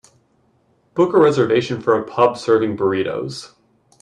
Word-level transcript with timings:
Book 0.95 1.13
a 1.13 1.19
reservation 1.19 1.79
for 1.79 1.95
a 1.95 2.03
pub 2.03 2.35
serving 2.35 2.75
burritos 2.75 3.53